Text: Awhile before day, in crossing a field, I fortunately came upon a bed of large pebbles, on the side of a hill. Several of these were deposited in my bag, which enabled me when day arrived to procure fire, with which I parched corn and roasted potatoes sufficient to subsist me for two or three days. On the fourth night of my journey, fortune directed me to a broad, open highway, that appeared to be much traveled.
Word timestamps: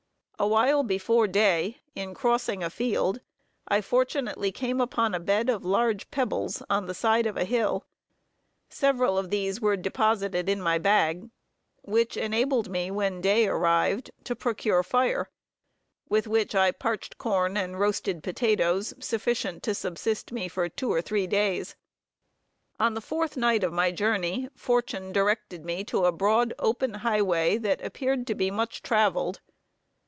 Awhile 0.39 0.81
before 0.85 1.27
day, 1.27 1.77
in 1.93 2.15
crossing 2.15 2.63
a 2.63 2.71
field, 2.71 3.21
I 3.67 3.79
fortunately 3.79 4.51
came 4.51 4.81
upon 4.81 5.13
a 5.13 5.19
bed 5.19 5.49
of 5.49 5.63
large 5.63 6.09
pebbles, 6.09 6.63
on 6.67 6.87
the 6.87 6.95
side 6.95 7.27
of 7.27 7.37
a 7.37 7.43
hill. 7.45 7.85
Several 8.67 9.19
of 9.19 9.29
these 9.29 9.61
were 9.61 9.77
deposited 9.77 10.49
in 10.49 10.59
my 10.59 10.79
bag, 10.79 11.29
which 11.83 12.17
enabled 12.17 12.69
me 12.71 12.89
when 12.89 13.21
day 13.21 13.45
arrived 13.47 14.09
to 14.23 14.35
procure 14.35 14.81
fire, 14.81 15.29
with 16.09 16.25
which 16.25 16.55
I 16.55 16.71
parched 16.71 17.19
corn 17.19 17.55
and 17.55 17.79
roasted 17.79 18.23
potatoes 18.23 18.95
sufficient 18.99 19.61
to 19.61 19.75
subsist 19.75 20.31
me 20.31 20.47
for 20.47 20.67
two 20.67 20.91
or 20.91 21.03
three 21.03 21.27
days. 21.27 21.75
On 22.79 22.95
the 22.95 22.99
fourth 22.99 23.37
night 23.37 23.63
of 23.63 23.73
my 23.73 23.91
journey, 23.91 24.49
fortune 24.55 25.11
directed 25.11 25.63
me 25.63 25.83
to 25.83 26.05
a 26.05 26.11
broad, 26.11 26.51
open 26.57 26.95
highway, 26.95 27.59
that 27.59 27.79
appeared 27.85 28.25
to 28.25 28.33
be 28.33 28.49
much 28.49 28.81
traveled. 28.81 29.39